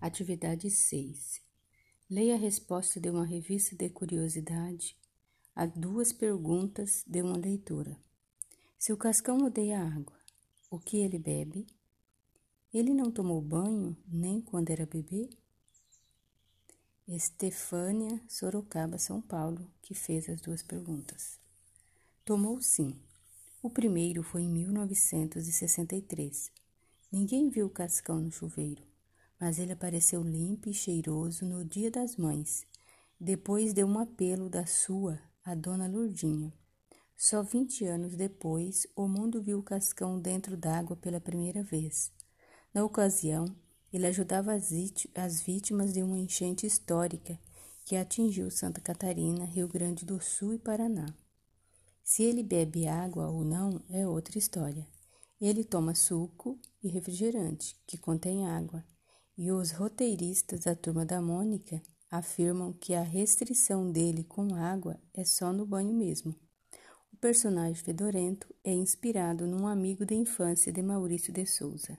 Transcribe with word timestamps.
Atividade 0.00 0.70
6. 0.70 1.42
Leia 2.08 2.34
a 2.34 2.38
resposta 2.38 2.98
de 2.98 3.10
uma 3.10 3.26
revista 3.26 3.76
de 3.76 3.90
curiosidade 3.90 4.96
a 5.54 5.66
duas 5.66 6.10
perguntas 6.10 7.04
de 7.06 7.20
uma 7.20 7.36
leitura. 7.36 7.94
Se 8.78 8.94
o 8.94 8.96
cascão 8.96 9.44
odeia 9.44 9.78
água, 9.78 10.16
o 10.70 10.78
que 10.78 10.96
ele 10.96 11.18
bebe? 11.18 11.66
Ele 12.72 12.94
não 12.94 13.10
tomou 13.10 13.42
banho 13.42 13.94
nem 14.08 14.40
quando 14.40 14.70
era 14.70 14.86
bebê? 14.86 15.28
Estefânia 17.06 18.22
Sorocaba, 18.26 18.96
São 18.96 19.20
Paulo, 19.20 19.70
que 19.82 19.92
fez 19.92 20.30
as 20.30 20.40
duas 20.40 20.62
perguntas. 20.62 21.38
Tomou 22.24 22.62
sim. 22.62 22.98
O 23.62 23.68
primeiro 23.68 24.22
foi 24.22 24.44
em 24.44 24.48
1963. 24.48 26.50
Ninguém 27.12 27.50
viu 27.50 27.66
o 27.66 27.70
cascão 27.70 28.18
no 28.18 28.32
chuveiro 28.32 28.88
mas 29.40 29.58
ele 29.58 29.72
apareceu 29.72 30.22
limpo 30.22 30.68
e 30.68 30.74
cheiroso 30.74 31.46
no 31.46 31.64
dia 31.64 31.90
das 31.90 32.16
mães, 32.16 32.66
depois 33.18 33.72
de 33.72 33.82
um 33.82 33.98
apelo 33.98 34.50
da 34.50 34.66
sua, 34.66 35.18
a 35.42 35.54
dona 35.54 35.88
Lourdinha. 35.88 36.52
Só 37.16 37.42
vinte 37.42 37.84
anos 37.84 38.14
depois, 38.14 38.86
o 38.94 39.08
mundo 39.08 39.42
viu 39.42 39.58
o 39.58 39.62
Cascão 39.62 40.20
dentro 40.20 40.56
d'água 40.56 40.96
pela 40.96 41.20
primeira 41.20 41.62
vez. 41.62 42.12
Na 42.72 42.84
ocasião, 42.84 43.46
ele 43.92 44.06
ajudava 44.06 44.52
as 44.54 45.42
vítimas 45.42 45.92
de 45.92 46.02
uma 46.02 46.18
enchente 46.18 46.66
histórica 46.66 47.38
que 47.84 47.96
atingiu 47.96 48.50
Santa 48.50 48.80
Catarina, 48.80 49.44
Rio 49.44 49.66
Grande 49.66 50.04
do 50.04 50.20
Sul 50.20 50.54
e 50.54 50.58
Paraná. 50.58 51.12
Se 52.02 52.22
ele 52.22 52.42
bebe 52.42 52.86
água 52.86 53.28
ou 53.28 53.44
não 53.44 53.82
é 53.88 54.06
outra 54.06 54.38
história. 54.38 54.86
Ele 55.40 55.64
toma 55.64 55.94
suco 55.94 56.58
e 56.82 56.88
refrigerante, 56.88 57.76
que 57.86 57.96
contém 57.96 58.46
água, 58.46 58.84
e 59.42 59.50
os 59.50 59.70
roteiristas 59.70 60.60
da 60.60 60.74
Turma 60.74 61.06
da 61.06 61.18
Mônica 61.18 61.80
afirmam 62.10 62.74
que 62.74 62.92
a 62.92 63.00
restrição 63.00 63.90
dele 63.90 64.22
com 64.22 64.54
água 64.54 65.00
é 65.14 65.24
só 65.24 65.50
no 65.50 65.64
banho 65.64 65.94
mesmo. 65.94 66.36
O 67.10 67.16
personagem 67.16 67.82
fedorento 67.82 68.54
é 68.62 68.70
inspirado 68.70 69.46
num 69.46 69.66
amigo 69.66 70.04
de 70.04 70.14
infância 70.14 70.70
de 70.70 70.82
Maurício 70.82 71.32
de 71.32 71.46
Souza. 71.46 71.98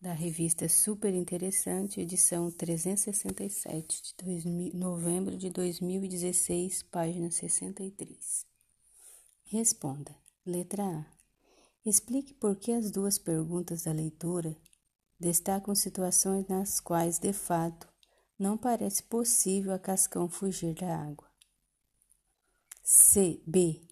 Da 0.00 0.12
revista 0.12 0.68
Super 0.68 1.12
Interessante, 1.12 2.00
edição 2.00 2.48
367, 2.48 4.00
de 4.00 4.24
2000, 4.24 4.74
novembro 4.74 5.36
de 5.36 5.50
2016, 5.50 6.84
página 6.84 7.28
63. 7.28 8.46
Responda. 9.46 10.14
Letra 10.46 10.84
A. 10.84 11.06
Explique 11.84 12.34
por 12.34 12.54
que 12.54 12.70
as 12.70 12.88
duas 12.88 13.18
perguntas 13.18 13.82
da 13.82 13.90
leitora 13.90 14.56
destacam 15.18 15.74
situações 15.74 16.46
nas 16.46 16.80
quais, 16.80 17.18
de 17.18 17.32
fato, 17.32 17.88
não 18.38 18.56
parece 18.56 19.02
possível 19.02 19.72
a 19.72 19.78
Cascão 19.78 20.28
fugir 20.28 20.74
da 20.74 20.96
água. 20.96 21.28
C. 22.82 23.42
B. 23.46 23.82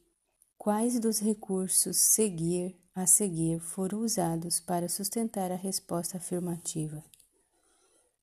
Quais 0.56 0.98
dos 1.00 1.18
recursos 1.18 1.96
seguir 1.96 2.80
a 2.94 3.06
seguir 3.06 3.60
foram 3.60 4.00
usados 4.00 4.60
para 4.60 4.88
sustentar 4.88 5.50
a 5.50 5.56
resposta 5.56 6.16
afirmativa? 6.16 7.04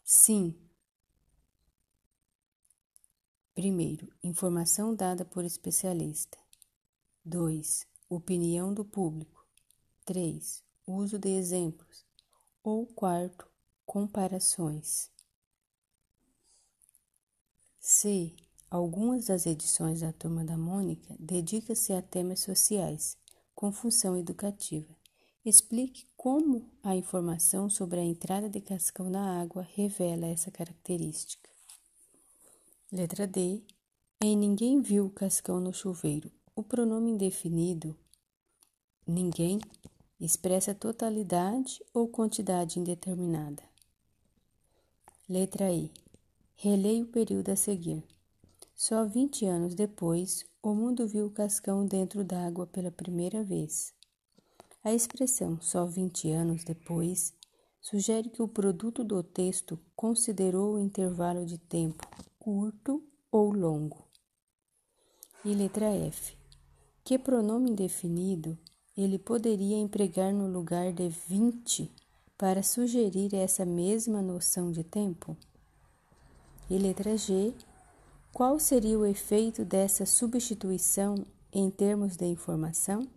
Sim. 0.03 0.57
Primeiro, 3.53 4.11
informação 4.23 4.95
dada 4.95 5.23
por 5.23 5.45
especialista. 5.45 6.37
2. 7.23 7.85
Opinião 8.09 8.73
do 8.73 8.83
público. 8.83 9.45
3. 10.05 10.63
Uso 10.87 11.19
de 11.19 11.29
exemplos 11.29 12.03
ou 12.63 12.87
quarto, 12.87 13.47
comparações. 13.85 15.11
C. 17.79 18.33
Algumas 18.71 19.25
das 19.25 19.45
edições 19.45 19.99
da 19.99 20.13
Turma 20.13 20.43
da 20.43 20.57
Mônica 20.57 21.15
dedica-se 21.19 21.93
a 21.93 22.01
temas 22.01 22.39
sociais, 22.39 23.17
com 23.53 23.71
função 23.71 24.17
educativa. 24.17 24.95
Explique 25.45 26.07
como 26.15 26.71
a 26.81 26.95
informação 26.95 27.69
sobre 27.69 27.99
a 27.99 28.03
entrada 28.03 28.49
de 28.49 28.61
cascão 28.61 29.09
na 29.09 29.41
água 29.41 29.61
revela 29.61 30.25
essa 30.25 30.49
característica. 30.49 31.49
Letra 32.91 33.27
D. 33.27 33.61
Em 34.23 34.37
Ninguém 34.37 34.81
viu 34.81 35.05
o 35.05 35.11
cascão 35.11 35.59
no 35.59 35.73
chuveiro. 35.73 36.31
O 36.55 36.63
pronome 36.63 37.11
indefinido 37.11 37.95
ninguém 39.05 39.59
expressa 40.25 40.73
totalidade 40.73 41.83
ou 41.93 42.07
quantidade 42.07 42.79
indeterminada. 42.79 43.61
Letra 45.27 45.69
I. 45.69 45.91
Releia 46.55 47.03
o 47.03 47.07
período 47.07 47.49
a 47.49 47.57
seguir. 47.57 48.01
Só 48.73 49.03
20 49.03 49.45
anos 49.45 49.75
depois, 49.75 50.45
o 50.61 50.73
mundo 50.73 51.05
viu 51.05 51.25
o 51.25 51.31
cascão 51.31 51.85
dentro 51.85 52.23
d'água 52.23 52.65
pela 52.65 52.89
primeira 52.89 53.43
vez. 53.43 53.93
A 54.81 54.93
expressão 54.93 55.59
só 55.59 55.85
20 55.85 56.31
anos 56.31 56.63
depois 56.63 57.33
sugere 57.81 58.29
que 58.29 58.41
o 58.41 58.47
produto 58.47 59.03
do 59.03 59.21
texto 59.21 59.77
considerou 59.93 60.75
o 60.75 60.79
intervalo 60.79 61.45
de 61.45 61.57
tempo 61.57 62.07
curto 62.39 63.03
ou 63.29 63.51
longo. 63.51 64.07
E 65.43 65.53
letra 65.53 65.91
F. 65.91 66.37
Que 67.03 67.19
pronome 67.19 67.71
indefinido 67.71 68.57
ele 68.97 69.17
poderia 69.17 69.77
empregar 69.77 70.31
no 70.33 70.47
lugar 70.47 70.91
de 70.93 71.09
20 71.09 71.91
para 72.37 72.61
sugerir 72.61 73.33
essa 73.33 73.65
mesma 73.65 74.21
noção 74.21 74.71
de 74.71 74.83
tempo? 74.83 75.35
E 76.69 76.77
letra 76.77 77.17
G, 77.17 77.53
qual 78.31 78.59
seria 78.59 78.97
o 78.97 79.05
efeito 79.05 79.63
dessa 79.63 80.05
substituição 80.05 81.25
em 81.51 81.69
termos 81.69 82.15
de 82.15 82.25
informação? 82.25 83.07